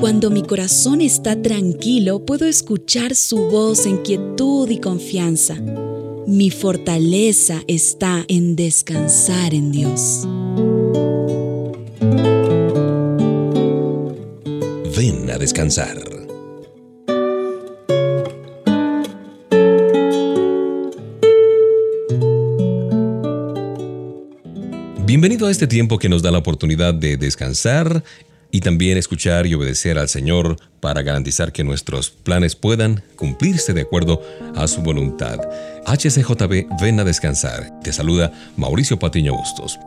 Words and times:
Cuando 0.00 0.30
mi 0.30 0.42
corazón 0.42 1.02
está 1.02 1.42
tranquilo, 1.42 2.24
puedo 2.24 2.46
escuchar 2.46 3.14
su 3.14 3.50
voz 3.50 3.84
en 3.84 3.98
quietud 3.98 4.70
y 4.70 4.80
confianza. 4.80 5.56
Mi 6.26 6.50
fortaleza 6.50 7.60
está 7.68 8.24
en 8.26 8.56
descansar 8.56 9.52
en 9.52 9.70
Dios. 9.70 10.26
Ven 14.96 15.30
a 15.30 15.36
descansar. 15.36 15.98
Bienvenido 25.04 25.46
a 25.46 25.50
este 25.50 25.66
tiempo 25.66 25.98
que 25.98 26.08
nos 26.08 26.22
da 26.22 26.30
la 26.30 26.38
oportunidad 26.38 26.94
de 26.94 27.18
descansar 27.18 28.02
y 28.50 28.60
también 28.60 28.98
escuchar 28.98 29.46
y 29.46 29.54
obedecer 29.54 29.98
al 29.98 30.08
Señor 30.08 30.56
para 30.80 31.02
garantizar 31.02 31.52
que 31.52 31.64
nuestros 31.64 32.10
planes 32.10 32.56
puedan 32.56 33.02
cumplirse 33.16 33.72
de 33.72 33.82
acuerdo 33.82 34.22
a 34.56 34.66
su 34.66 34.82
voluntad. 34.82 35.38
HCJB, 35.86 36.66
ven 36.80 37.00
a 37.00 37.04
descansar. 37.04 37.80
Te 37.82 37.92
saluda 37.92 38.32
Mauricio 38.56 38.98
Patiño 38.98 39.34
Bustos. 39.36 39.78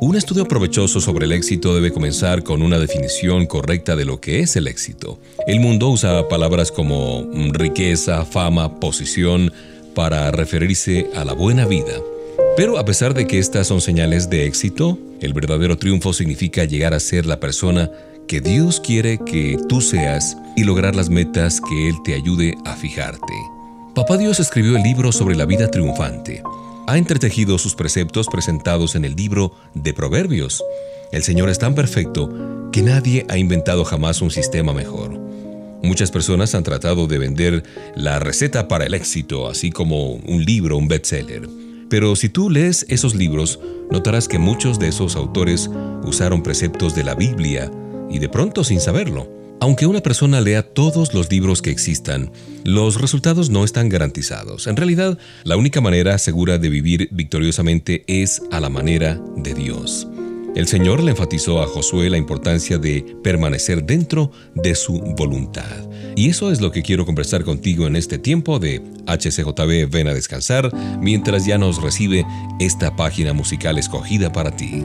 Un 0.00 0.16
estudio 0.16 0.48
provechoso 0.48 1.00
sobre 1.00 1.26
el 1.26 1.32
éxito 1.32 1.74
debe 1.74 1.92
comenzar 1.92 2.42
con 2.42 2.60
una 2.62 2.80
definición 2.80 3.46
correcta 3.46 3.94
de 3.94 4.04
lo 4.04 4.20
que 4.20 4.40
es 4.40 4.56
el 4.56 4.66
éxito. 4.66 5.20
El 5.46 5.60
mundo 5.60 5.90
usa 5.90 6.28
palabras 6.28 6.72
como 6.72 7.24
riqueza, 7.52 8.24
fama, 8.24 8.80
posición 8.80 9.52
para 9.94 10.30
referirse 10.32 11.08
a 11.14 11.24
la 11.24 11.34
buena 11.34 11.66
vida. 11.66 11.92
Pero 12.56 12.78
a 12.78 12.84
pesar 12.84 13.14
de 13.14 13.26
que 13.26 13.38
estas 13.38 13.68
son 13.68 13.80
señales 13.80 14.28
de 14.28 14.46
éxito, 14.46 14.98
el 15.20 15.32
verdadero 15.32 15.78
triunfo 15.78 16.12
significa 16.12 16.64
llegar 16.64 16.94
a 16.94 17.00
ser 17.00 17.24
la 17.24 17.38
persona 17.38 17.90
que 18.26 18.40
Dios 18.40 18.80
quiere 18.80 19.18
que 19.18 19.58
tú 19.68 19.80
seas 19.80 20.36
y 20.56 20.64
lograr 20.64 20.96
las 20.96 21.10
metas 21.10 21.60
que 21.60 21.88
Él 21.88 21.96
te 22.04 22.14
ayude 22.14 22.56
a 22.64 22.74
fijarte. 22.74 23.32
Papá 23.94 24.16
Dios 24.16 24.40
escribió 24.40 24.76
el 24.76 24.82
libro 24.82 25.12
sobre 25.12 25.36
la 25.36 25.44
vida 25.44 25.70
triunfante. 25.70 26.42
Ha 26.86 26.98
entretejido 26.98 27.58
sus 27.58 27.74
preceptos 27.74 28.26
presentados 28.26 28.94
en 28.94 29.04
el 29.04 29.14
libro 29.14 29.54
de 29.74 29.92
Proverbios. 29.92 30.64
El 31.12 31.22
Señor 31.22 31.48
es 31.48 31.58
tan 31.58 31.74
perfecto 31.74 32.70
que 32.72 32.82
nadie 32.82 33.26
ha 33.28 33.36
inventado 33.36 33.84
jamás 33.84 34.22
un 34.22 34.30
sistema 34.30 34.72
mejor. 34.72 35.10
Muchas 35.82 36.10
personas 36.10 36.54
han 36.54 36.62
tratado 36.62 37.06
de 37.06 37.18
vender 37.18 37.64
la 37.96 38.18
receta 38.18 38.68
para 38.68 38.86
el 38.86 38.94
éxito, 38.94 39.48
así 39.48 39.70
como 39.70 40.12
un 40.12 40.44
libro, 40.44 40.76
un 40.76 40.88
bestseller. 40.88 41.48
Pero 41.90 42.16
si 42.16 42.30
tú 42.30 42.48
lees 42.48 42.86
esos 42.88 43.14
libros, 43.14 43.60
notarás 43.90 44.26
que 44.26 44.38
muchos 44.38 44.78
de 44.78 44.88
esos 44.88 45.16
autores 45.16 45.68
usaron 46.04 46.42
preceptos 46.42 46.94
de 46.94 47.04
la 47.04 47.14
Biblia 47.14 47.70
y 48.12 48.18
de 48.18 48.28
pronto 48.28 48.64
sin 48.64 48.80
saberlo. 48.80 49.28
Aunque 49.60 49.86
una 49.86 50.00
persona 50.00 50.40
lea 50.40 50.62
todos 50.62 51.14
los 51.14 51.30
libros 51.30 51.62
que 51.62 51.70
existan, 51.70 52.32
los 52.64 53.00
resultados 53.00 53.48
no 53.48 53.62
están 53.62 53.88
garantizados. 53.88 54.66
En 54.66 54.76
realidad, 54.76 55.18
la 55.44 55.56
única 55.56 55.80
manera 55.80 56.18
segura 56.18 56.58
de 56.58 56.68
vivir 56.68 57.08
victoriosamente 57.12 58.02
es 58.08 58.42
a 58.50 58.58
la 58.58 58.70
manera 58.70 59.20
de 59.36 59.54
Dios. 59.54 60.08
El 60.56 60.66
Señor 60.66 61.02
le 61.02 61.12
enfatizó 61.12 61.62
a 61.62 61.66
Josué 61.66 62.10
la 62.10 62.18
importancia 62.18 62.76
de 62.76 63.16
permanecer 63.22 63.84
dentro 63.84 64.32
de 64.54 64.74
su 64.74 65.00
voluntad. 65.16 65.88
Y 66.14 66.28
eso 66.28 66.50
es 66.50 66.60
lo 66.60 66.72
que 66.72 66.82
quiero 66.82 67.06
conversar 67.06 67.42
contigo 67.44 67.86
en 67.86 67.96
este 67.96 68.18
tiempo 68.18 68.58
de 68.58 68.82
HCJB 69.06 69.88
Ven 69.90 70.08
a 70.08 70.14
descansar, 70.14 70.70
mientras 71.00 71.46
ya 71.46 71.56
nos 71.56 71.80
recibe 71.80 72.26
esta 72.60 72.96
página 72.96 73.32
musical 73.32 73.78
escogida 73.78 74.30
para 74.32 74.54
ti. 74.54 74.82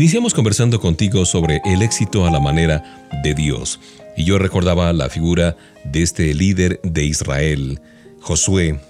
Iniciamos 0.00 0.32
conversando 0.32 0.80
contigo 0.80 1.26
sobre 1.26 1.60
el 1.62 1.82
éxito 1.82 2.24
a 2.24 2.30
la 2.30 2.40
manera 2.40 3.06
de 3.22 3.34
Dios. 3.34 3.78
Y 4.16 4.24
yo 4.24 4.38
recordaba 4.38 4.94
la 4.94 5.10
figura 5.10 5.58
de 5.84 6.00
este 6.00 6.32
líder 6.32 6.80
de 6.82 7.04
Israel, 7.04 7.82
Josué, 8.18 8.80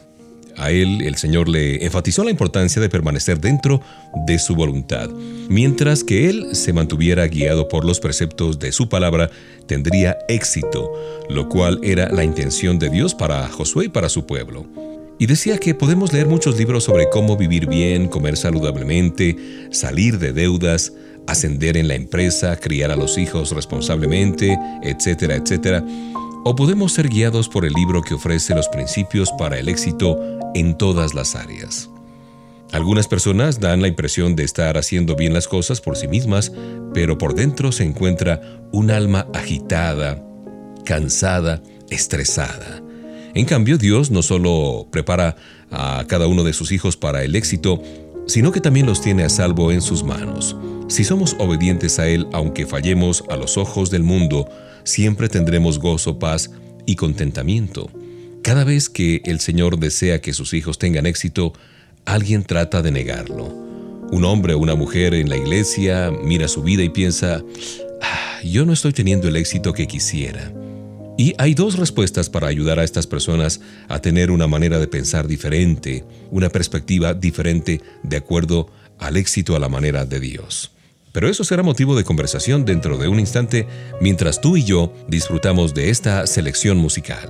A 0.57 0.71
él 0.71 1.02
el 1.02 1.17
Señor 1.17 1.49
le 1.49 1.85
enfatizó 1.85 2.23
la 2.23 2.31
importancia 2.31 2.81
de 2.81 2.88
permanecer 2.88 3.40
dentro 3.40 3.81
de 4.25 4.38
su 4.38 4.55
voluntad. 4.55 5.11
Mientras 5.49 6.05
que 6.05 6.31
él 6.31 6.55
se 6.55 6.73
mantuviera 6.73 7.26
guiado 7.26 7.67
por 7.67 7.85
los 7.85 7.99
preceptos 7.99 8.61
de 8.61 8.71
su 8.71 8.88
palabra, 8.88 9.33
tendría 9.67 10.17
éxito, 10.29 10.93
lo 11.29 11.49
cual 11.49 11.81
era 11.83 12.09
la 12.12 12.23
intención 12.23 12.79
de 12.79 12.88
Dios 12.88 13.17
para 13.17 13.49
Josué 13.49 13.87
y 13.87 13.88
para 13.88 14.09
su 14.09 14.26
pueblo. 14.26 14.64
Y 15.19 15.26
decía 15.26 15.59
que 15.59 15.75
podemos 15.75 16.14
leer 16.14 16.29
muchos 16.29 16.57
libros 16.57 16.85
sobre 16.85 17.11
cómo 17.11 17.37
vivir 17.37 17.67
bien, 17.67 18.09
comer 18.09 18.38
saludablemente, 18.38 19.69
salir 19.71 20.19
de 20.19 20.33
deudas, 20.33 20.95
ascender 21.31 21.77
en 21.77 21.89
la 21.89 21.95
empresa, 21.95 22.57
criar 22.57 22.91
a 22.91 22.97
los 22.97 23.19
hijos 23.19 23.53
responsablemente, 23.53 24.59
etcétera, 24.83 25.37
etcétera. 25.37 25.85
O 26.45 26.57
podemos 26.57 26.93
ser 26.93 27.09
guiados 27.09 27.49
por 27.49 27.65
el 27.65 27.73
libro 27.73 28.03
que 28.03 28.15
ofrece 28.15 28.55
los 28.55 28.69
principios 28.69 29.31
para 29.39 29.59
el 29.59 29.69
éxito 29.69 30.19
en 30.55 30.77
todas 30.77 31.15
las 31.15 31.37
áreas. 31.37 31.91
Algunas 32.73 33.09
personas 33.09 33.59
dan 33.59 33.83
la 33.83 33.89
impresión 33.89 34.37
de 34.37 34.45
estar 34.45 34.77
haciendo 34.79 35.17
bien 35.17 35.35
las 35.35 35.49
cosas 35.49 35.81
por 35.81 35.97
sí 35.97 36.07
mismas, 36.07 36.53
pero 36.95 37.19
por 37.19 37.35
dentro 37.35 37.73
se 37.73 37.85
encuentra 37.85 38.41
un 38.73 38.91
alma 38.91 39.27
agitada, 39.35 40.25
cansada, 40.85 41.63
estresada. 41.91 42.81
En 43.35 43.45
cambio, 43.45 43.77
Dios 43.77 44.11
no 44.11 44.23
solo 44.23 44.87
prepara 44.91 45.37
a 45.71 46.05
cada 46.07 46.27
uno 46.27 46.45
de 46.45 46.53
sus 46.53 46.73
hijos 46.73 46.97
para 46.97 47.23
el 47.23 47.37
éxito, 47.37 47.83
sino 48.31 48.53
que 48.53 48.61
también 48.61 48.87
los 48.87 49.01
tiene 49.01 49.25
a 49.25 49.29
salvo 49.29 49.73
en 49.73 49.83
sus 49.83 50.05
manos. 50.05 50.57
Si 50.87 51.03
somos 51.03 51.35
obedientes 51.41 51.99
a 51.99 52.07
Él, 52.07 52.29
aunque 52.33 52.65
fallemos 52.65 53.25
a 53.29 53.37
los 53.37 53.59
ojos 53.59 53.91
del 53.91 54.05
mundo, 54.05 54.49
siempre 54.85 55.29
tendremos 55.29 55.81
gozo, 55.81 56.21
paz 56.21 56.53
y 56.87 56.95
contentamiento. 56.95 57.91
Cada 58.43 58.63
vez 58.63 58.89
que 58.89 59.21
el 59.25 59.41
Señor 59.41 59.81
desea 59.81 60.21
que 60.21 60.33
sus 60.33 60.55
hijos 60.55 60.79
tengan 60.79 61.07
éxito, 61.07 61.55
alguien 62.05 62.45
trata 62.45 62.83
de 62.83 62.93
negarlo. 62.93 63.49
Un 64.13 64.25
hombre 64.25 64.55
o 64.55 64.59
una 64.59 64.77
mujer 64.77 65.15
en 65.15 65.29
la 65.29 65.37
iglesia 65.37 66.13
mira 66.23 66.47
su 66.47 66.63
vida 66.63 66.85
y 66.85 66.89
piensa, 66.89 67.43
ah, 68.01 68.41
yo 68.45 68.65
no 68.65 68.73
estoy 68.73 68.93
teniendo 68.93 69.27
el 69.27 69.35
éxito 69.37 69.73
que 69.73 69.89
quisiera. 69.89 70.53
Y 71.17 71.35
hay 71.38 71.55
dos 71.55 71.76
respuestas 71.76 72.31
para 72.31 72.49
ayudar 72.49 72.79
a 72.79 72.85
estas 72.85 73.07
personas 73.07 73.61
a 73.88 74.00
tener 74.00 74.31
una 74.31 74.47
manera 74.47 74.79
de 74.79 74.88
pensar 74.88 75.26
diferente, 75.26 76.05
una 76.31 76.49
perspectiva 76.49 77.14
diferente 77.14 77.81
de 78.02 78.17
acuerdo 78.17 78.71
al 78.99 79.17
éxito 79.17 79.57
a 79.57 79.59
la 79.59 79.69
manera 79.69 80.07
de 80.07 80.21
Dios. 80.21 80.73
Pero 81.12 81.29
eso 81.29 81.45
será 81.45 81.62
motivo 81.62 81.97
de 81.97 82.05
conversación 82.05 82.64
dentro 82.64 82.97
de 82.97 83.09
un 83.09 83.19
instante 83.19 83.67
mientras 84.00 84.40
tú 84.40 84.57
y 84.57 84.64
yo 84.64 84.93
disfrutamos 85.09 85.75
de 85.75 85.90
esta 85.90 86.26
selección 86.26 86.79
musical. 86.79 87.29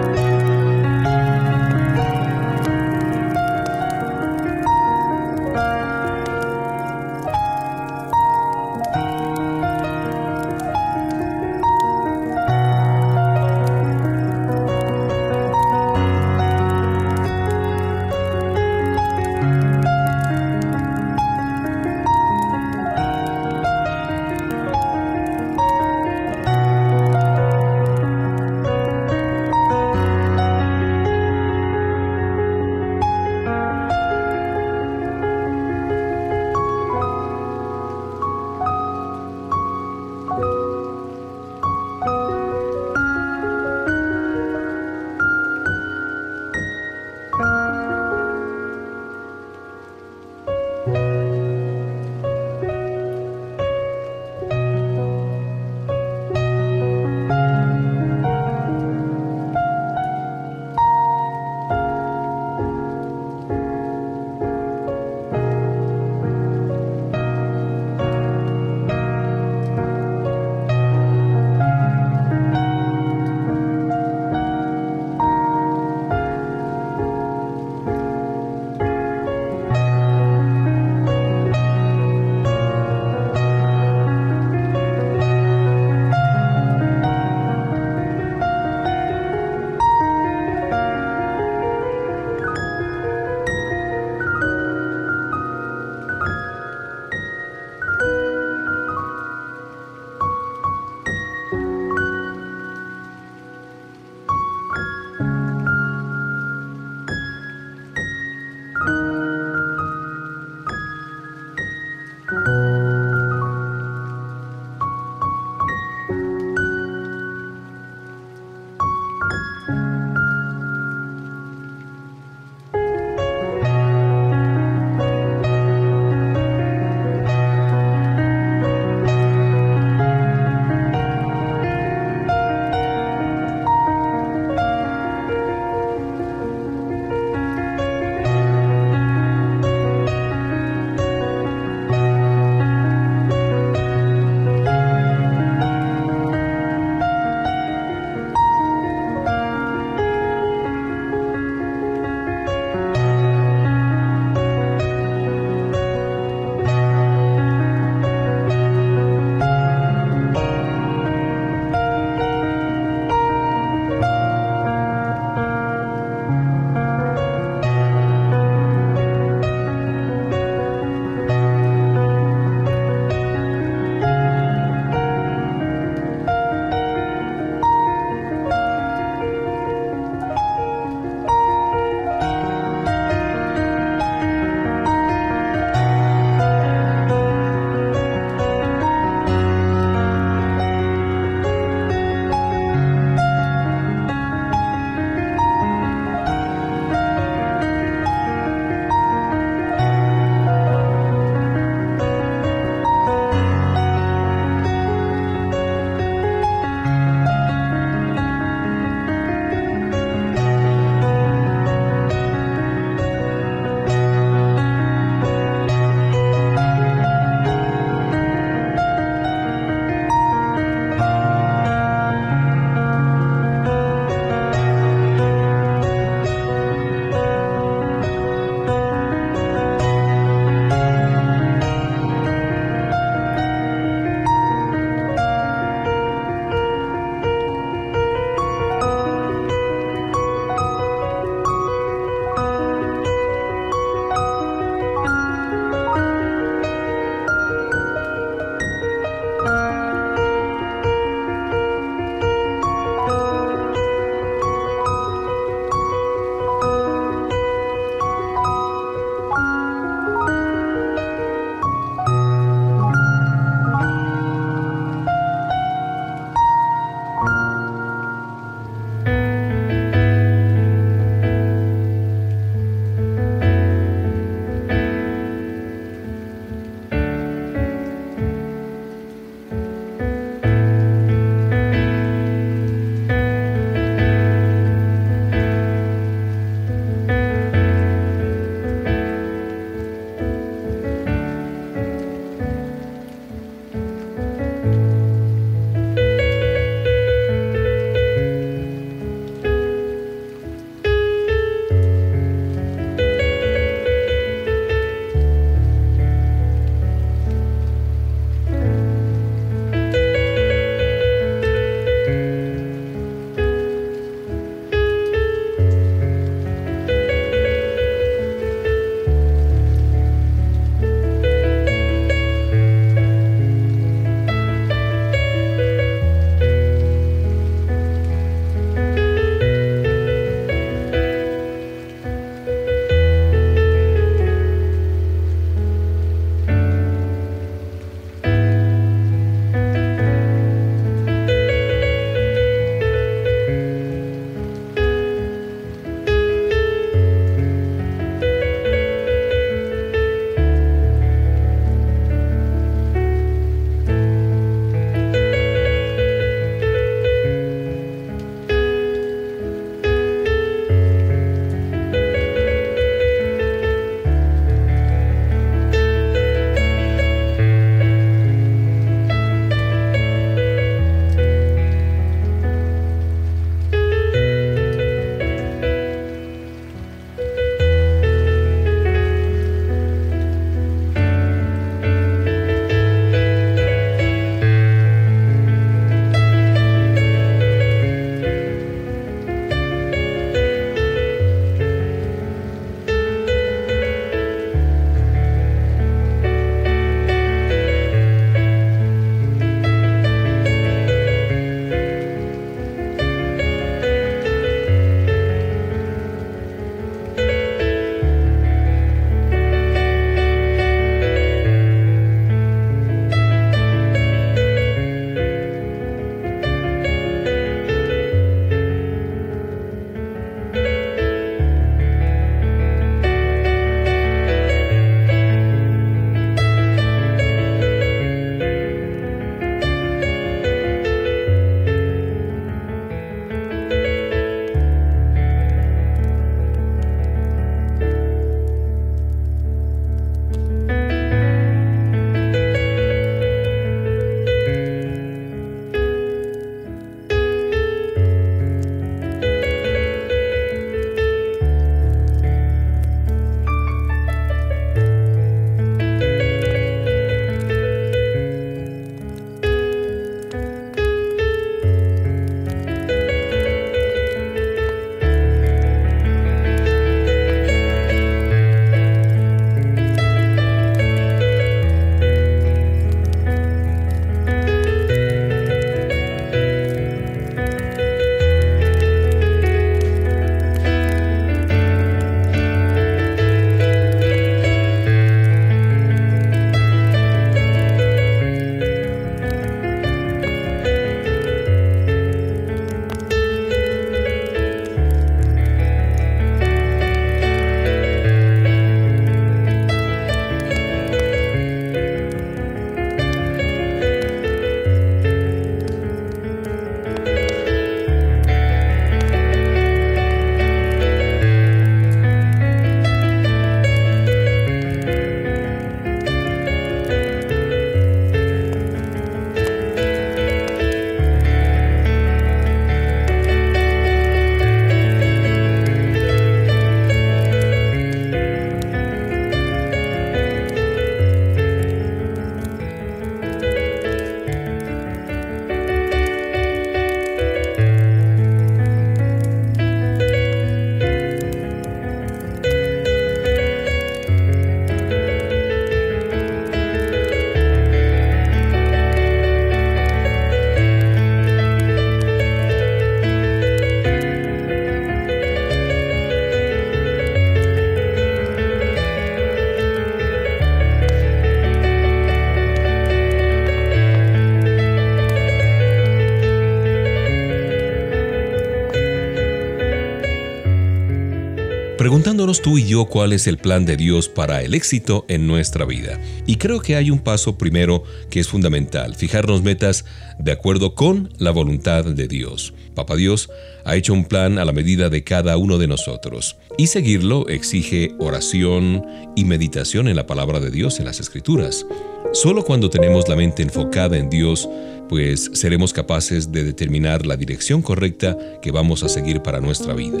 Preguntándonos 571.78 572.40
tú 572.40 572.58
y 572.58 572.66
yo 572.66 572.86
cuál 572.86 573.12
es 573.12 573.26
el 573.26 573.38
plan 573.38 573.66
de 573.66 573.76
Dios 573.76 574.08
para 574.08 574.42
el 574.42 574.54
éxito 574.54 575.04
en 575.08 575.26
nuestra 575.26 575.64
vida. 575.64 576.00
Y 576.26 576.36
creo 576.36 576.60
que 576.60 576.76
hay 576.76 576.90
un 576.90 577.00
paso 577.00 577.36
primero 577.36 577.82
que 578.10 578.20
es 578.20 578.28
fundamental, 578.28 578.94
fijarnos 578.94 579.42
metas 579.42 579.84
de 580.18 580.32
acuerdo 580.32 580.74
con 580.74 581.10
la 581.18 581.30
voluntad 581.30 581.84
de 581.84 582.08
Dios. 582.08 582.54
Papá 582.74 582.96
Dios 582.96 583.30
ha 583.64 583.76
hecho 583.76 583.92
un 583.92 584.04
plan 584.04 584.38
a 584.38 584.44
la 584.44 584.52
medida 584.52 584.88
de 584.88 585.04
cada 585.04 585.36
uno 585.36 585.58
de 585.58 585.66
nosotros 585.66 586.36
y 586.56 586.68
seguirlo 586.68 587.28
exige 587.28 587.94
oración 587.98 588.84
y 589.14 589.24
meditación 589.24 589.88
en 589.88 589.96
la 589.96 590.06
palabra 590.06 590.40
de 590.40 590.50
Dios 590.50 590.78
en 590.78 590.86
las 590.86 591.00
Escrituras. 591.00 591.66
Solo 592.12 592.44
cuando 592.44 592.70
tenemos 592.70 593.08
la 593.08 593.16
mente 593.16 593.42
enfocada 593.42 593.98
en 593.98 594.08
Dios, 594.08 594.48
pues 594.88 595.30
seremos 595.34 595.72
capaces 595.72 596.32
de 596.32 596.44
determinar 596.44 597.04
la 597.04 597.16
dirección 597.16 597.60
correcta 597.60 598.16
que 598.40 598.52
vamos 598.52 598.82
a 598.82 598.88
seguir 598.88 599.20
para 599.20 599.40
nuestra 599.40 599.74
vida. 599.74 600.00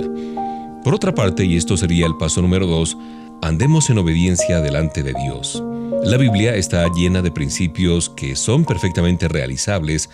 Por 0.86 0.94
otra 0.94 1.12
parte, 1.12 1.44
y 1.44 1.56
esto 1.56 1.76
sería 1.76 2.06
el 2.06 2.16
paso 2.16 2.40
número 2.40 2.64
dos, 2.64 2.96
andemos 3.42 3.90
en 3.90 3.98
obediencia 3.98 4.60
delante 4.60 5.02
de 5.02 5.14
Dios. 5.14 5.60
La 6.04 6.16
Biblia 6.16 6.54
está 6.54 6.86
llena 6.94 7.22
de 7.22 7.32
principios 7.32 8.08
que 8.08 8.36
son 8.36 8.64
perfectamente 8.64 9.26
realizables 9.26 10.08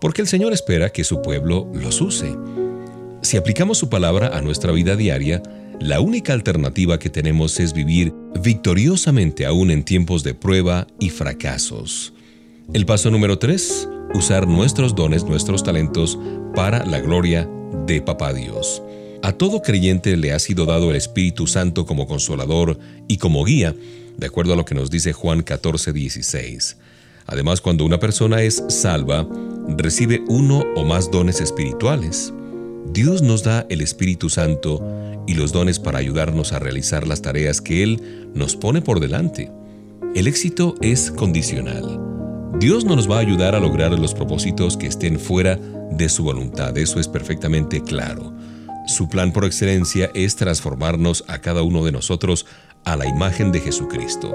porque 0.00 0.22
el 0.22 0.26
Señor 0.26 0.52
espera 0.52 0.90
que 0.90 1.04
su 1.04 1.22
pueblo 1.22 1.70
los 1.72 2.00
use. 2.00 2.36
Si 3.22 3.36
aplicamos 3.36 3.78
su 3.78 3.88
palabra 3.88 4.36
a 4.36 4.40
nuestra 4.40 4.72
vida 4.72 4.96
diaria, 4.96 5.44
la 5.78 6.00
única 6.00 6.32
alternativa 6.32 6.98
que 6.98 7.08
tenemos 7.08 7.60
es 7.60 7.72
vivir 7.72 8.12
victoriosamente 8.42 9.46
aún 9.46 9.70
en 9.70 9.84
tiempos 9.84 10.24
de 10.24 10.34
prueba 10.34 10.88
y 10.98 11.10
fracasos. 11.10 12.12
El 12.72 12.84
paso 12.84 13.12
número 13.12 13.38
3. 13.38 13.88
Usar 14.12 14.48
nuestros 14.48 14.96
dones, 14.96 15.22
nuestros 15.22 15.62
talentos 15.62 16.18
para 16.56 16.84
la 16.84 16.98
gloria 16.98 17.48
de 17.86 18.02
Papá 18.02 18.32
Dios. 18.32 18.82
A 19.26 19.32
todo 19.32 19.60
creyente 19.60 20.16
le 20.16 20.32
ha 20.32 20.38
sido 20.38 20.66
dado 20.66 20.88
el 20.88 20.94
Espíritu 20.94 21.48
Santo 21.48 21.84
como 21.84 22.06
consolador 22.06 22.78
y 23.08 23.16
como 23.16 23.42
guía, 23.44 23.74
de 24.16 24.24
acuerdo 24.24 24.52
a 24.52 24.56
lo 24.56 24.64
que 24.64 24.76
nos 24.76 24.88
dice 24.88 25.12
Juan 25.12 25.42
14, 25.42 25.92
16. 25.92 26.76
Además, 27.26 27.60
cuando 27.60 27.84
una 27.84 27.98
persona 27.98 28.42
es 28.42 28.62
salva, 28.68 29.26
recibe 29.66 30.22
uno 30.28 30.62
o 30.76 30.84
más 30.84 31.10
dones 31.10 31.40
espirituales. 31.40 32.32
Dios 32.92 33.20
nos 33.20 33.42
da 33.42 33.66
el 33.68 33.80
Espíritu 33.80 34.30
Santo 34.30 34.80
y 35.26 35.34
los 35.34 35.50
dones 35.50 35.80
para 35.80 35.98
ayudarnos 35.98 36.52
a 36.52 36.60
realizar 36.60 37.04
las 37.04 37.20
tareas 37.20 37.60
que 37.60 37.82
Él 37.82 38.30
nos 38.32 38.54
pone 38.54 38.80
por 38.80 39.00
delante. 39.00 39.50
El 40.14 40.28
éxito 40.28 40.76
es 40.82 41.10
condicional. 41.10 42.00
Dios 42.60 42.84
no 42.84 42.94
nos 42.94 43.10
va 43.10 43.16
a 43.16 43.22
ayudar 43.22 43.56
a 43.56 43.60
lograr 43.60 43.90
los 43.98 44.14
propósitos 44.14 44.76
que 44.76 44.86
estén 44.86 45.18
fuera 45.18 45.58
de 45.90 46.08
su 46.08 46.22
voluntad, 46.22 46.78
eso 46.78 47.00
es 47.00 47.08
perfectamente 47.08 47.82
claro. 47.82 48.32
Su 48.86 49.08
plan 49.08 49.32
por 49.32 49.44
excelencia 49.44 50.10
es 50.14 50.36
transformarnos 50.36 51.24
a 51.26 51.40
cada 51.40 51.62
uno 51.62 51.84
de 51.84 51.90
nosotros 51.90 52.46
a 52.84 52.96
la 52.96 53.06
imagen 53.06 53.50
de 53.50 53.60
Jesucristo. 53.60 54.32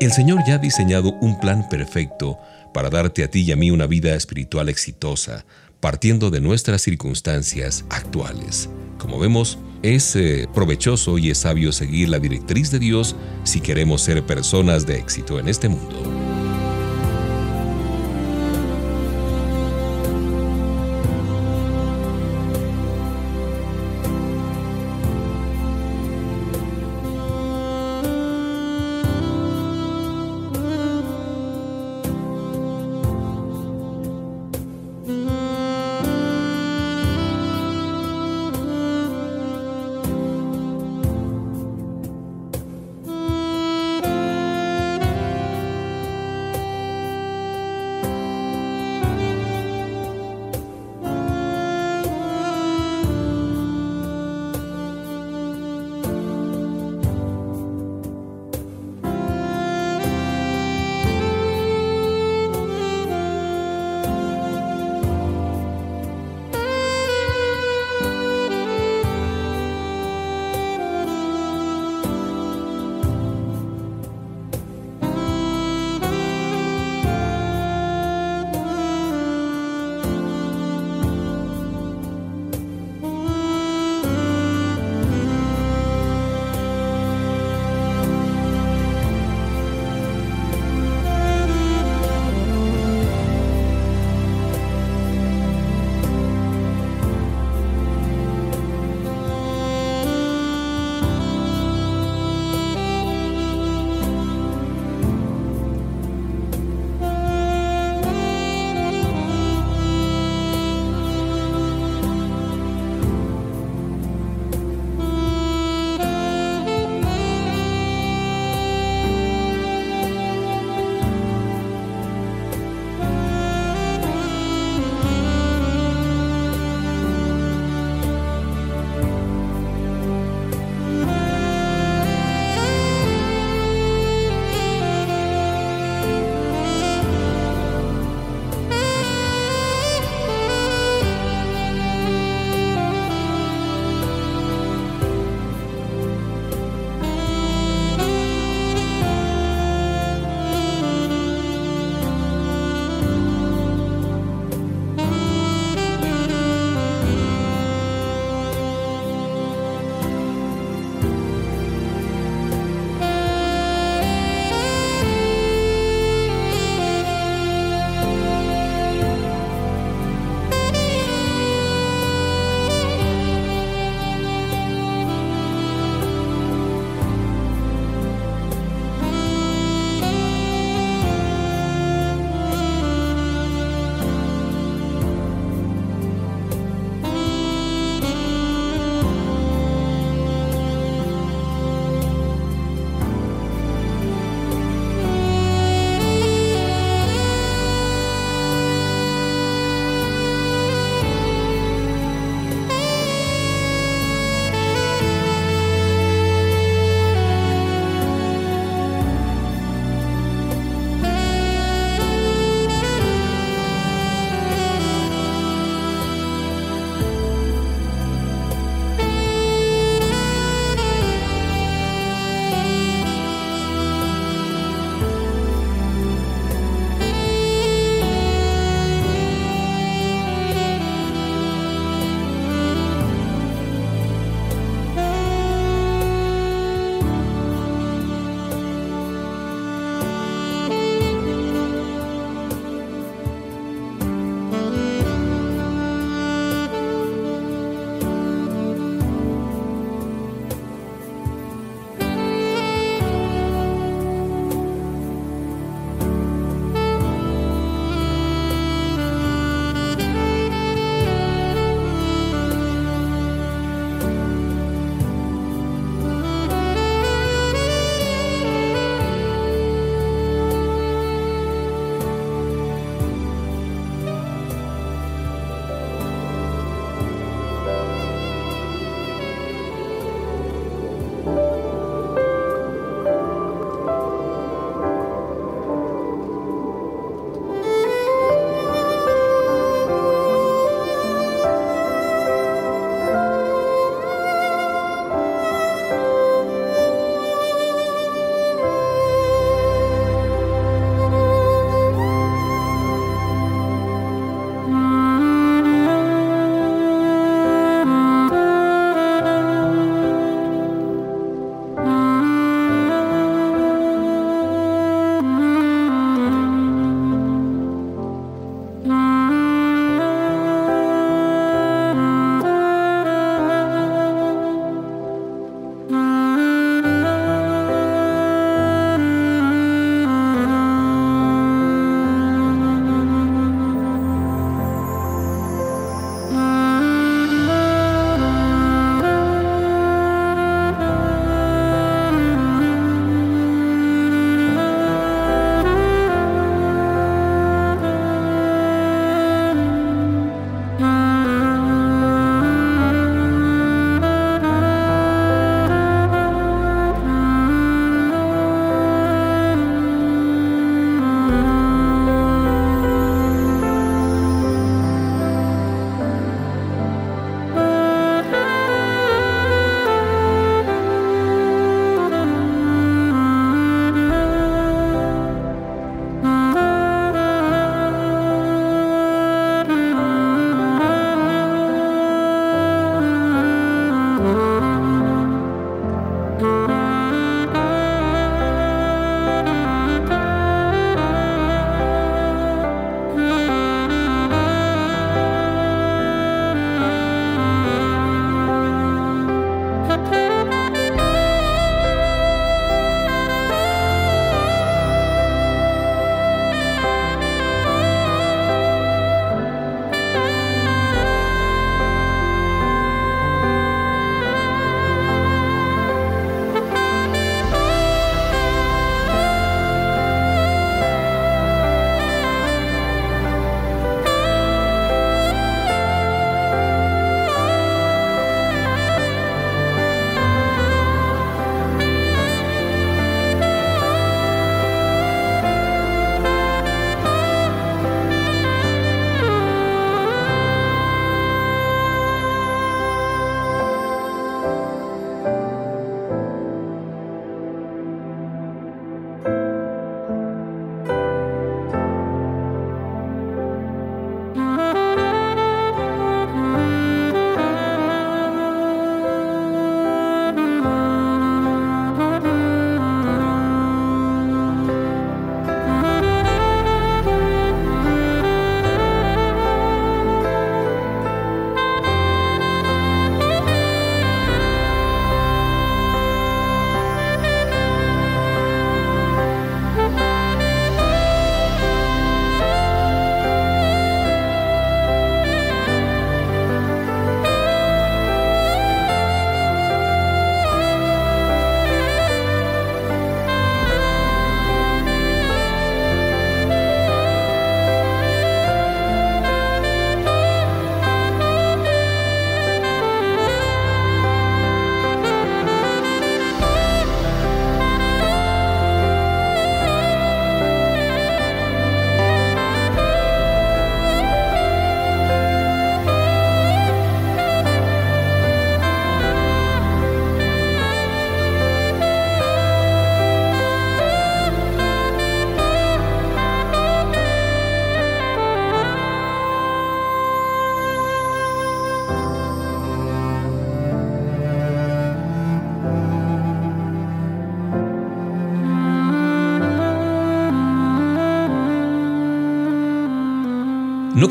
El 0.00 0.10
Señor 0.10 0.40
ya 0.46 0.54
ha 0.54 0.58
diseñado 0.58 1.12
un 1.20 1.38
plan 1.38 1.68
perfecto 1.68 2.38
para 2.72 2.88
darte 2.88 3.22
a 3.22 3.30
ti 3.30 3.42
y 3.42 3.52
a 3.52 3.56
mí 3.56 3.70
una 3.70 3.86
vida 3.86 4.14
espiritual 4.14 4.70
exitosa, 4.70 5.44
partiendo 5.80 6.30
de 6.30 6.40
nuestras 6.40 6.80
circunstancias 6.80 7.84
actuales. 7.90 8.70
Como 8.98 9.18
vemos, 9.18 9.58
es 9.82 10.16
eh, 10.16 10.48
provechoso 10.54 11.18
y 11.18 11.30
es 11.30 11.38
sabio 11.38 11.70
seguir 11.70 12.08
la 12.08 12.18
directriz 12.18 12.70
de 12.70 12.78
Dios 12.78 13.16
si 13.44 13.60
queremos 13.60 14.00
ser 14.00 14.24
personas 14.24 14.86
de 14.86 14.96
éxito 14.96 15.38
en 15.38 15.48
este 15.48 15.68
mundo. 15.68 16.39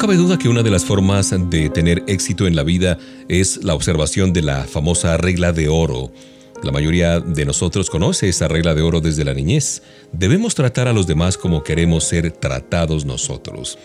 Cabe 0.10 0.24
duda 0.24 0.40
que 0.40 0.50
una 0.50 0.64
de 0.64 0.72
las 0.72 0.86
formas 0.86 1.36
de 1.52 1.70
tener 1.70 2.04
éxito 2.08 2.48
en 2.48 2.56
la 2.56 2.64
vida 2.64 2.98
es 3.28 3.64
la 3.64 3.76
observación 3.76 4.34
de 4.34 4.42
la 4.42 4.64
famosa 4.64 5.18
regla 5.18 5.52
de 5.52 5.68
oro. 5.68 6.12
La 6.64 6.72
mayoría 6.72 7.20
de 7.20 7.46
nosotros 7.46 7.92
conoce 7.92 8.28
esa 8.28 8.48
regla 8.48 8.74
de 8.74 8.82
oro 8.82 9.02
desde 9.02 9.24
la 9.24 9.36
niñez. 9.36 9.84
Debemos 10.12 10.56
tratar 10.56 10.88
a 10.88 10.94
los 10.94 11.06
demás 11.06 11.38
como 11.38 11.62
queremos 11.62 12.06
ser 12.06 12.32
tratados 12.32 13.06
nosotros. 13.06 13.78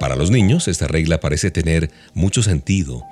Para 0.00 0.16
los 0.16 0.32
niños, 0.32 0.66
esta 0.66 0.88
regla 0.88 1.20
parece 1.20 1.52
tener 1.52 1.92
mucho 2.14 2.42
sentido. 2.42 3.04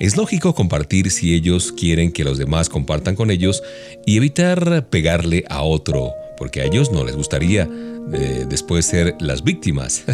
Es 0.00 0.16
lógico 0.16 0.54
compartir 0.54 1.10
si 1.10 1.34
ellos 1.34 1.70
quieren 1.70 2.12
que 2.12 2.24
los 2.24 2.38
demás 2.38 2.70
compartan 2.70 3.14
con 3.14 3.30
ellos 3.30 3.62
y 4.06 4.16
evitar 4.16 4.88
pegarle 4.88 5.44
a 5.50 5.60
otro, 5.60 6.14
porque 6.38 6.62
a 6.62 6.64
ellos 6.64 6.90
no 6.92 7.04
les 7.04 7.14
gustaría 7.14 7.68
eh, 8.12 8.46
después 8.48 8.86
ser 8.86 9.16
las 9.20 9.42
víctimas. 9.42 10.04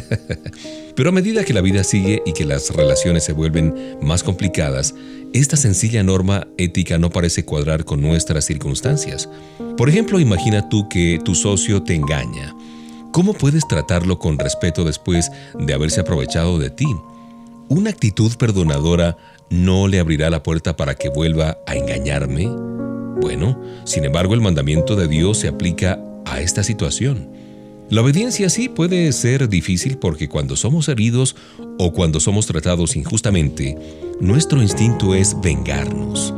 Pero 0.96 1.08
a 1.08 1.12
medida 1.12 1.44
que 1.44 1.54
la 1.54 1.60
vida 1.60 1.84
sigue 1.84 2.22
y 2.26 2.32
que 2.32 2.44
las 2.44 2.70
relaciones 2.70 3.24
se 3.24 3.32
vuelven 3.32 3.98
más 4.02 4.22
complicadas, 4.22 4.94
esta 5.32 5.56
sencilla 5.56 6.02
norma 6.02 6.46
ética 6.58 6.98
no 6.98 7.10
parece 7.10 7.44
cuadrar 7.44 7.84
con 7.84 8.02
nuestras 8.02 8.44
circunstancias. 8.44 9.28
Por 9.76 9.88
ejemplo, 9.88 10.20
imagina 10.20 10.68
tú 10.68 10.88
que 10.88 11.18
tu 11.24 11.34
socio 11.34 11.82
te 11.82 11.94
engaña. 11.94 12.54
¿Cómo 13.12 13.34
puedes 13.34 13.66
tratarlo 13.68 14.18
con 14.18 14.38
respeto 14.38 14.84
después 14.84 15.30
de 15.58 15.74
haberse 15.74 16.00
aprovechado 16.00 16.58
de 16.58 16.70
ti? 16.70 16.86
¿Una 17.68 17.90
actitud 17.90 18.32
perdonadora 18.36 19.16
no 19.50 19.88
le 19.88 19.98
abrirá 19.98 20.30
la 20.30 20.42
puerta 20.42 20.76
para 20.76 20.94
que 20.94 21.08
vuelva 21.08 21.58
a 21.66 21.76
engañarme? 21.76 22.46
Bueno, 23.20 23.60
sin 23.84 24.04
embargo, 24.04 24.34
el 24.34 24.40
mandamiento 24.40 24.96
de 24.96 25.08
Dios 25.08 25.38
se 25.38 25.48
aplica 25.48 25.98
a 26.24 26.40
esta 26.40 26.62
situación. 26.62 27.41
La 27.92 28.00
obediencia 28.00 28.48
sí 28.48 28.70
puede 28.70 29.12
ser 29.12 29.50
difícil 29.50 29.98
porque 29.98 30.26
cuando 30.26 30.56
somos 30.56 30.88
heridos 30.88 31.36
o 31.78 31.92
cuando 31.92 32.20
somos 32.20 32.46
tratados 32.46 32.96
injustamente, 32.96 33.76
nuestro 34.18 34.62
instinto 34.62 35.14
es 35.14 35.38
vengarnos. 35.42 36.32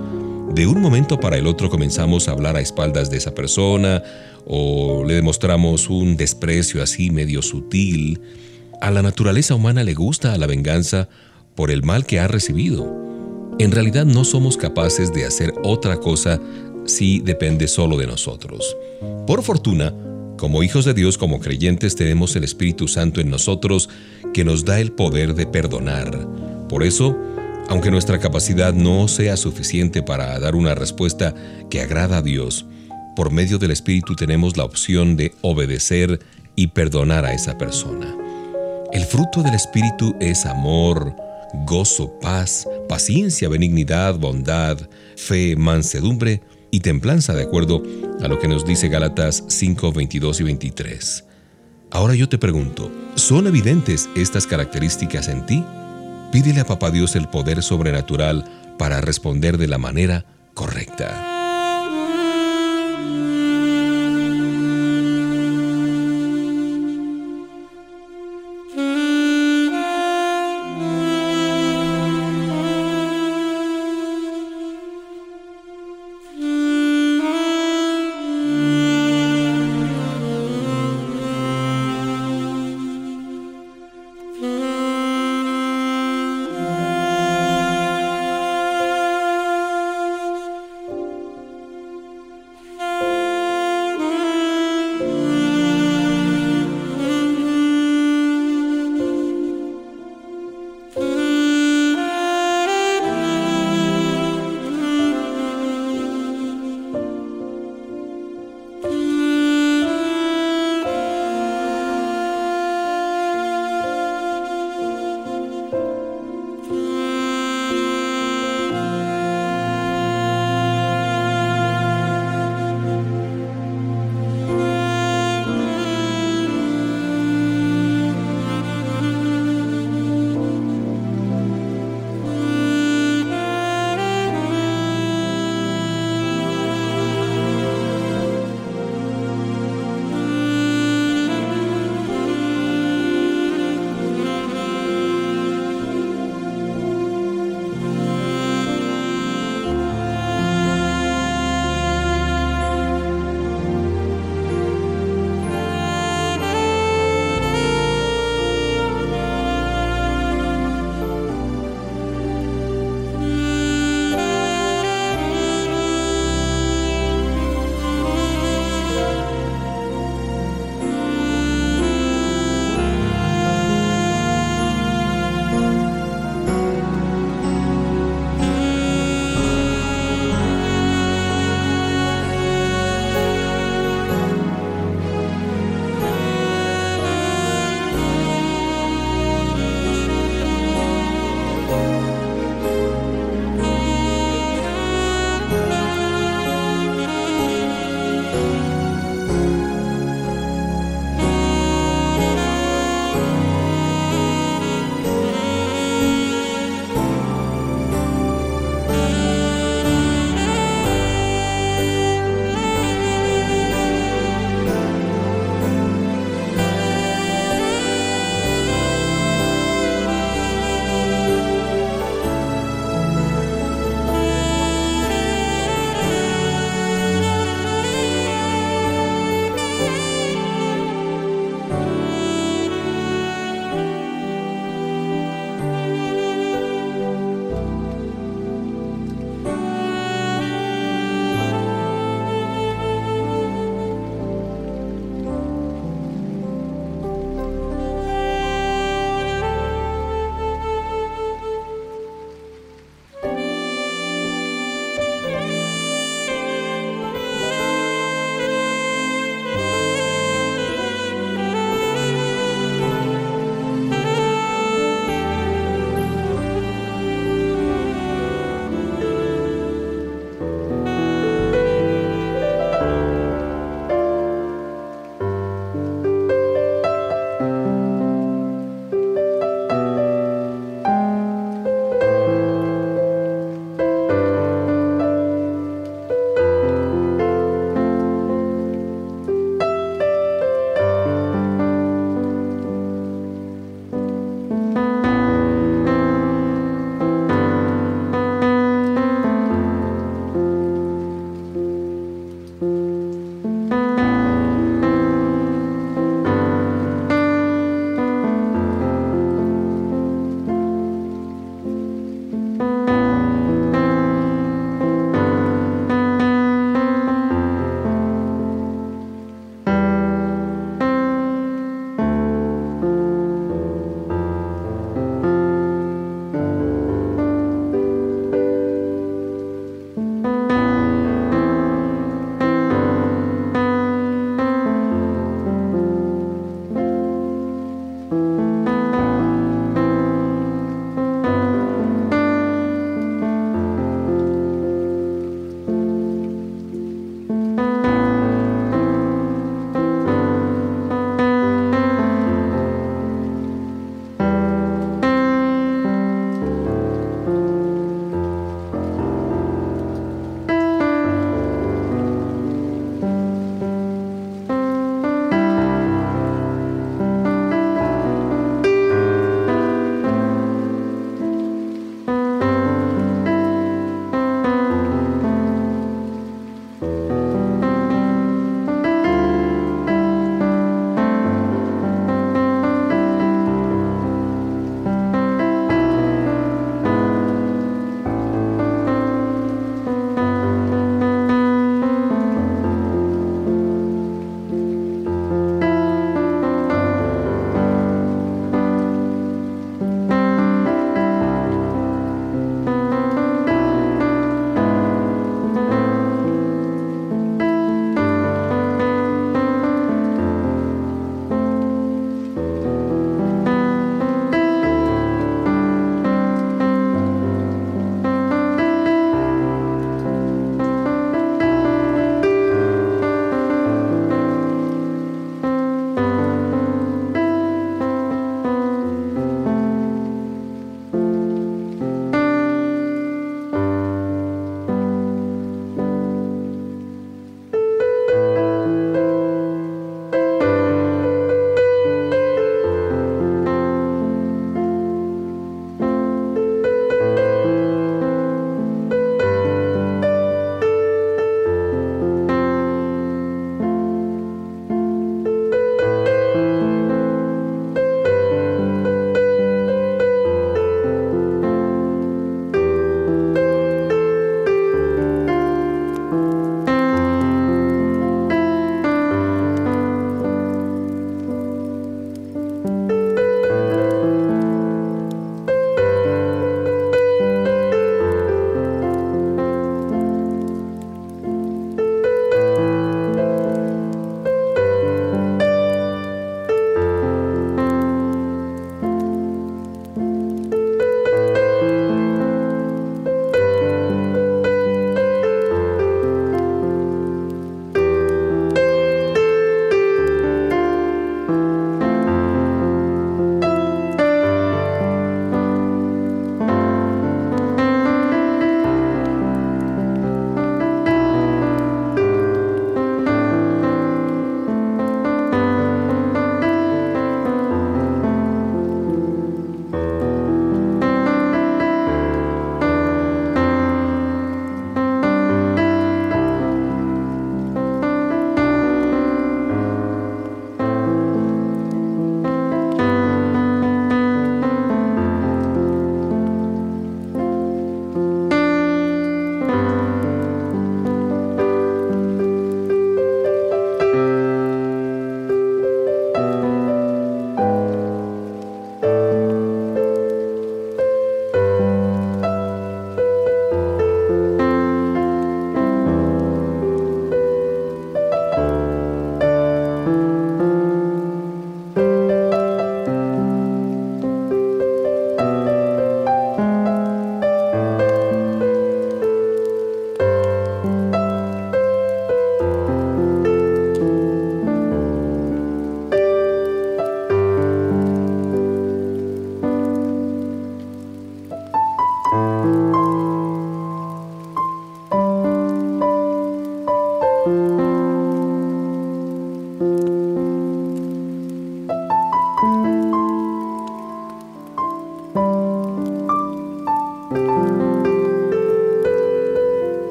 De 0.52 0.66
un 0.66 0.80
momento 0.80 1.20
para 1.20 1.36
el 1.36 1.46
otro 1.46 1.70
comenzamos 1.70 2.26
a 2.26 2.32
hablar 2.32 2.57
a 2.57 2.61
espaldas 2.61 3.09
de 3.09 3.18
esa 3.18 3.36
persona 3.36 4.02
o 4.44 5.05
le 5.05 5.14
demostramos 5.14 5.88
un 5.88 6.16
desprecio 6.16 6.82
así 6.82 7.12
medio 7.12 7.40
sutil. 7.40 8.20
A 8.80 8.90
la 8.90 9.02
naturaleza 9.02 9.55
humana 9.55 9.84
le 9.84 9.94
gusta 9.94 10.36
la 10.36 10.48
venganza 10.48 11.09
por 11.55 11.70
el 11.70 11.84
mal 11.84 12.05
que 12.05 12.18
ha 12.18 12.26
recibido. 12.26 12.84
En 13.61 13.70
realidad 13.70 14.07
no 14.07 14.24
somos 14.24 14.57
capaces 14.57 15.12
de 15.12 15.24
hacer 15.24 15.55
otra 15.62 16.00
cosa 16.00 16.40
si 16.84 17.20
depende 17.20 17.68
solo 17.68 17.96
de 17.96 18.09
nosotros. 18.09 18.76
Por 19.28 19.44
fortuna, 19.44 19.94
como 20.45 20.62
hijos 20.62 20.84
de 20.84 20.92
Dios, 20.92 21.16
como 21.16 21.40
creyentes, 21.40 21.97
tenemos 21.97 22.36
el 22.36 22.45
Espíritu 22.45 22.86
Santo 22.86 23.22
en 23.22 23.30
nosotros 23.30 23.88
que 24.34 24.45
nos 24.45 24.66
da 24.66 24.78
el 24.78 24.92
poder 24.92 25.34
de 25.34 25.47
perdonar. 25.47 26.28
Por 26.68 26.82
eso, 26.82 27.16
aunque 27.70 27.90
nuestra 27.90 28.18
capacidad 28.18 28.74
no 28.74 29.09
sea 29.09 29.38
suficiente 29.38 30.03
para 30.03 30.38
dar 30.38 30.55
una 30.55 30.74
respuesta 30.74 31.34
que 31.70 31.80
agrada 31.80 32.18
a 32.18 32.22
Dios, 32.22 32.66
por 33.16 33.32
medio 33.32 33.57
del 33.57 33.70
Espíritu 33.70 34.16
tenemos 34.16 34.59
la 34.59 34.64
opción 34.64 35.16
de 35.16 35.32
obedecer 35.40 36.20
y 36.57 36.66
perdonar 36.66 37.24
a 37.24 37.32
esa 37.32 37.57
persona. 37.57 38.14
El 38.92 39.05
fruto 39.05 39.42
del 39.42 39.55
Espíritu 39.55 40.14
es 40.20 40.45
amor, 40.45 41.16
gozo, 41.64 42.18
paz, 42.20 42.68
paciencia, 42.86 43.49
benignidad, 43.49 44.18
bondad, 44.18 44.76
fe, 45.16 45.57
mansedumbre, 45.57 46.42
y 46.75 46.81
templanza, 46.81 47.35
de 47.35 47.45
acuerdo 47.45 47.85
a 48.20 48.27
lo 48.27 48.41
que 48.41 48.49
nos 48.49 48.66
dice 48.66 48.89
Gálatas 48.89 49.45
5, 49.47 49.93
22 49.93 50.41
y 50.41 50.43
23. 50.43 51.25
Ahora 51.93 52.16
yo 52.16 52.29
te 52.29 52.37
pregunto, 52.37 52.91
¿son 53.14 53.47
evidentes 53.47 54.11
estas 54.16 54.49
características 54.49 55.29
en 55.29 55.47
ti? 55.47 55.64
Pídele 56.33 56.59
a 56.59 56.66
Papá 56.66 56.91
Dios 56.91 57.14
el 57.14 57.29
poder 57.29 57.62
sobrenatural 57.62 58.45
para 58.77 59.01
responder 59.01 59.57
de 59.57 59.68
la 59.68 59.79
manera 59.79 60.27
correcta. 60.55 61.34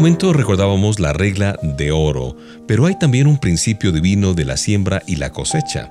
Momento 0.00 0.32
recordábamos 0.32 0.98
la 0.98 1.12
regla 1.12 1.58
de 1.62 1.92
oro, 1.92 2.34
pero 2.66 2.86
hay 2.86 2.98
también 2.98 3.26
un 3.26 3.36
principio 3.36 3.92
divino 3.92 4.32
de 4.32 4.46
la 4.46 4.56
siembra 4.56 5.02
y 5.06 5.16
la 5.16 5.28
cosecha. 5.28 5.90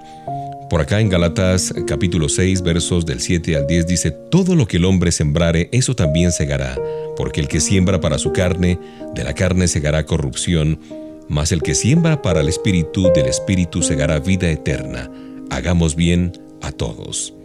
Por 0.67 0.81
acá 0.81 0.99
en 0.99 1.09
Galatas 1.09 1.71
capítulo 1.85 2.27
6 2.27 2.63
versos 2.63 3.05
del 3.05 3.19
7 3.19 3.55
al 3.55 3.67
10 3.67 3.85
dice, 3.85 4.09
Todo 4.09 4.55
lo 4.55 4.65
que 4.65 4.77
el 4.77 4.85
hombre 4.85 5.11
sembrare, 5.11 5.69
eso 5.71 5.95
también 5.95 6.31
segará, 6.31 6.75
porque 7.17 7.39
el 7.39 7.47
que 7.47 7.59
siembra 7.59 8.01
para 8.01 8.17
su 8.17 8.33
carne, 8.33 8.79
de 9.13 9.23
la 9.23 9.35
carne 9.35 9.67
segará 9.67 10.03
corrupción, 10.07 10.79
mas 11.27 11.51
el 11.51 11.61
que 11.61 11.75
siembra 11.75 12.23
para 12.23 12.41
el 12.41 12.49
espíritu, 12.49 13.11
del 13.13 13.27
espíritu 13.27 13.83
segará 13.83 14.17
vida 14.17 14.49
eterna. 14.49 15.07
Hagamos 15.51 15.95
bien 15.95 16.31
a 16.63 16.71
todos. 16.71 17.35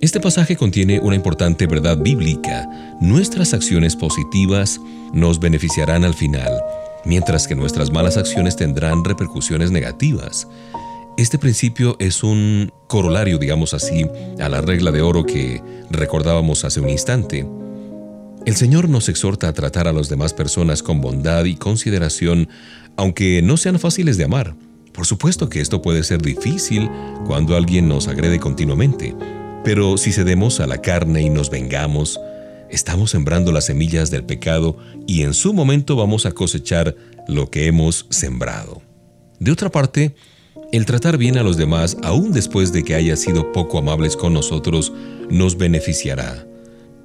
Este 0.00 0.18
pasaje 0.18 0.56
contiene 0.56 0.98
una 0.98 1.14
importante 1.14 1.66
verdad 1.66 1.98
bíblica. 1.98 2.96
Nuestras 3.02 3.52
acciones 3.52 3.96
positivas 3.96 4.80
nos 5.12 5.40
beneficiarán 5.40 6.06
al 6.06 6.14
final, 6.14 6.50
mientras 7.04 7.46
que 7.46 7.54
nuestras 7.54 7.90
malas 7.90 8.16
acciones 8.16 8.56
tendrán 8.56 9.04
repercusiones 9.04 9.70
negativas. 9.70 10.48
Este 11.18 11.36
principio 11.36 11.96
es 11.98 12.22
un 12.22 12.72
corolario, 12.88 13.36
digamos 13.36 13.74
así, 13.74 14.06
a 14.40 14.48
la 14.48 14.62
regla 14.62 14.90
de 14.90 15.02
oro 15.02 15.26
que 15.26 15.62
recordábamos 15.90 16.64
hace 16.64 16.80
un 16.80 16.88
instante. 16.88 17.46
El 18.46 18.56
Señor 18.56 18.88
nos 18.88 19.10
exhorta 19.10 19.48
a 19.48 19.52
tratar 19.52 19.86
a 19.86 19.92
las 19.92 20.08
demás 20.08 20.32
personas 20.32 20.82
con 20.82 21.02
bondad 21.02 21.44
y 21.44 21.56
consideración, 21.56 22.48
aunque 22.96 23.42
no 23.42 23.58
sean 23.58 23.78
fáciles 23.78 24.16
de 24.16 24.24
amar. 24.24 24.54
Por 24.94 25.04
supuesto 25.04 25.50
que 25.50 25.60
esto 25.60 25.82
puede 25.82 26.04
ser 26.04 26.22
difícil 26.22 26.88
cuando 27.26 27.54
alguien 27.54 27.86
nos 27.86 28.08
agrede 28.08 28.40
continuamente, 28.40 29.14
pero 29.64 29.96
si 29.96 30.12
cedemos 30.12 30.60
a 30.60 30.66
la 30.66 30.78
carne 30.78 31.22
y 31.22 31.30
nos 31.30 31.50
vengamos, 31.50 32.20
estamos 32.70 33.10
sembrando 33.10 33.52
las 33.52 33.66
semillas 33.66 34.10
del 34.10 34.24
pecado 34.24 34.76
y 35.06 35.22
en 35.22 35.34
su 35.34 35.52
momento 35.52 35.96
vamos 35.96 36.26
a 36.26 36.32
cosechar 36.32 36.96
lo 37.28 37.50
que 37.50 37.66
hemos 37.66 38.06
sembrado. 38.10 38.82
De 39.38 39.52
otra 39.52 39.70
parte, 39.70 40.14
el 40.72 40.86
tratar 40.86 41.18
bien 41.18 41.36
a 41.36 41.42
los 41.42 41.56
demás, 41.56 41.96
aun 42.02 42.32
después 42.32 42.72
de 42.72 42.84
que 42.84 42.94
haya 42.94 43.16
sido 43.16 43.52
poco 43.52 43.78
amables 43.78 44.16
con 44.16 44.32
nosotros, 44.32 44.92
nos 45.28 45.56
beneficiará. 45.56 46.46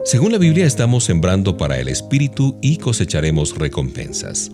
Según 0.03 0.31
la 0.31 0.37
Biblia, 0.37 0.65
estamos 0.65 1.03
sembrando 1.03 1.57
para 1.57 1.79
el 1.79 1.87
Espíritu 1.87 2.57
y 2.61 2.77
cosecharemos 2.77 3.57
recompensas. 3.57 4.51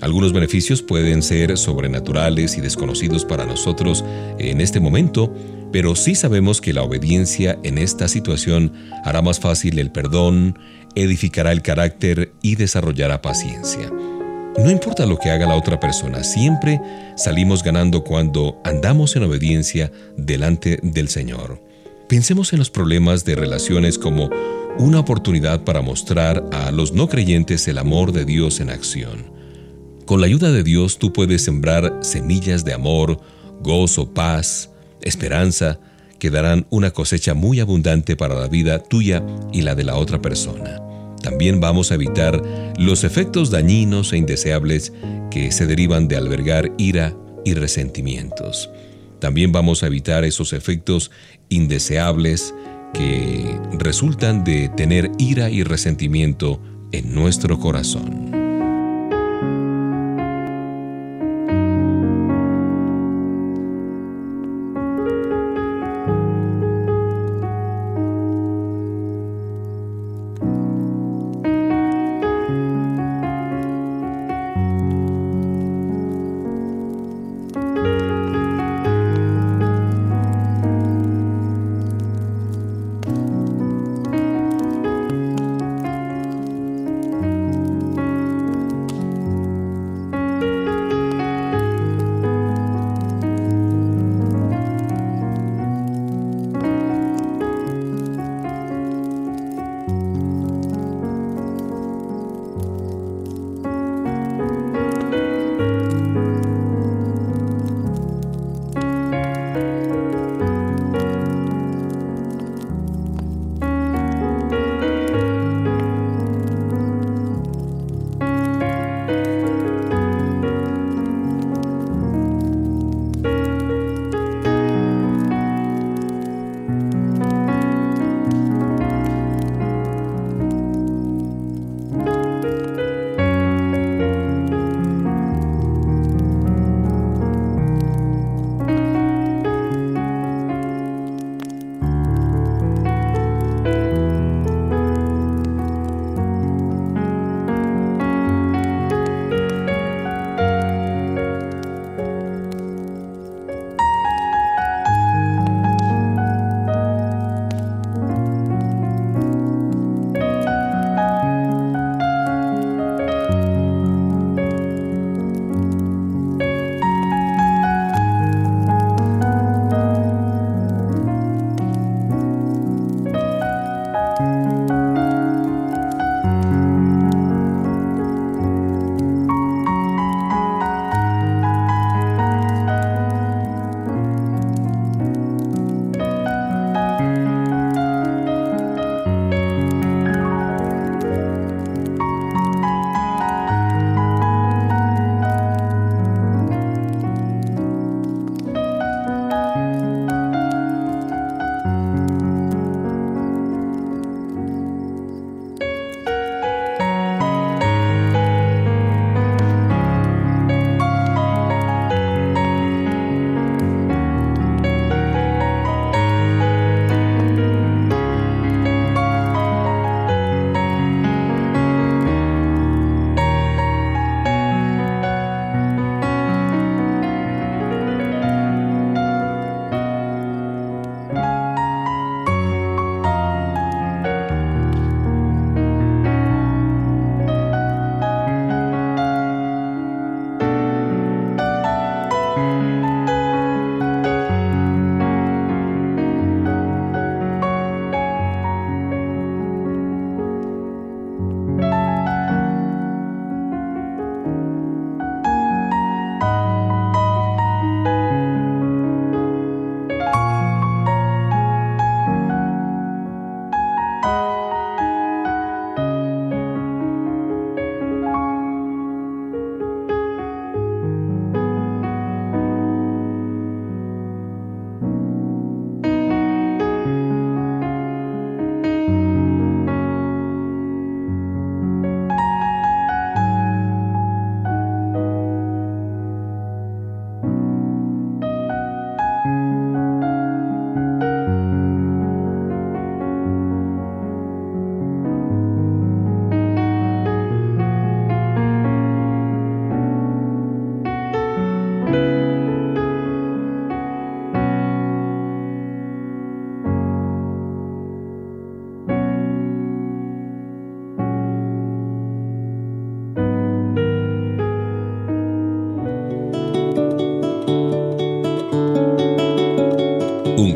Algunos 0.00 0.32
beneficios 0.32 0.82
pueden 0.82 1.22
ser 1.22 1.56
sobrenaturales 1.56 2.58
y 2.58 2.60
desconocidos 2.60 3.24
para 3.24 3.46
nosotros 3.46 4.04
en 4.38 4.60
este 4.60 4.80
momento, 4.80 5.32
pero 5.72 5.94
sí 5.94 6.14
sabemos 6.14 6.60
que 6.60 6.72
la 6.72 6.82
obediencia 6.82 7.58
en 7.62 7.78
esta 7.78 8.08
situación 8.08 8.72
hará 9.04 9.22
más 9.22 9.40
fácil 9.40 9.78
el 9.78 9.90
perdón, 9.90 10.58
edificará 10.94 11.52
el 11.52 11.62
carácter 11.62 12.32
y 12.42 12.56
desarrollará 12.56 13.22
paciencia. 13.22 13.90
No 14.58 14.70
importa 14.70 15.04
lo 15.04 15.18
que 15.18 15.30
haga 15.30 15.46
la 15.46 15.56
otra 15.56 15.78
persona, 15.78 16.24
siempre 16.24 16.80
salimos 17.16 17.62
ganando 17.62 18.04
cuando 18.04 18.58
andamos 18.64 19.14
en 19.14 19.24
obediencia 19.24 19.92
delante 20.16 20.78
del 20.82 21.08
Señor. 21.08 21.62
Pensemos 22.08 22.52
en 22.52 22.60
los 22.60 22.70
problemas 22.70 23.24
de 23.24 23.34
relaciones 23.34 23.98
como 23.98 24.30
una 24.78 25.00
oportunidad 25.00 25.64
para 25.64 25.82
mostrar 25.82 26.42
a 26.52 26.70
los 26.70 26.92
no 26.92 27.08
creyentes 27.08 27.68
el 27.68 27.78
amor 27.78 28.12
de 28.12 28.24
Dios 28.24 28.60
en 28.60 28.70
acción. 28.70 29.26
Con 30.06 30.20
la 30.20 30.26
ayuda 30.26 30.52
de 30.52 30.62
Dios 30.62 30.98
tú 30.98 31.12
puedes 31.12 31.42
sembrar 31.42 31.98
semillas 32.02 32.64
de 32.64 32.72
amor, 32.72 33.20
gozo, 33.60 34.14
paz, 34.14 34.70
esperanza, 35.02 35.78
que 36.18 36.30
darán 36.30 36.66
una 36.70 36.90
cosecha 36.90 37.34
muy 37.34 37.60
abundante 37.60 38.16
para 38.16 38.34
la 38.34 38.48
vida 38.48 38.82
tuya 38.82 39.22
y 39.52 39.62
la 39.62 39.74
de 39.74 39.84
la 39.84 39.96
otra 39.96 40.20
persona. 40.20 40.80
También 41.22 41.60
vamos 41.60 41.90
a 41.90 41.94
evitar 41.94 42.42
los 42.78 43.04
efectos 43.04 43.50
dañinos 43.50 44.12
e 44.12 44.16
indeseables 44.16 44.92
que 45.30 45.50
se 45.52 45.66
derivan 45.66 46.08
de 46.08 46.16
albergar 46.16 46.72
ira 46.78 47.14
y 47.44 47.54
resentimientos. 47.54 48.70
También 49.18 49.52
vamos 49.52 49.82
a 49.82 49.86
evitar 49.86 50.24
esos 50.24 50.52
efectos 50.52 51.10
indeseables 51.48 52.54
que 52.92 53.58
resultan 53.72 54.44
de 54.44 54.68
tener 54.76 55.10
ira 55.18 55.50
y 55.50 55.62
resentimiento 55.62 56.60
en 56.92 57.14
nuestro 57.14 57.58
corazón. 57.58 58.45